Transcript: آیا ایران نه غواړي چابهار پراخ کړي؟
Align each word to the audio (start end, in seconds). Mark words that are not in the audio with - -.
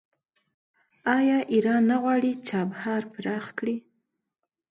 آیا 1.17 1.37
ایران 1.51 1.83
نه 1.89 1.97
غواړي 2.03 2.31
چابهار 2.47 3.01
پراخ 3.13 3.45
کړي؟ 3.57 3.77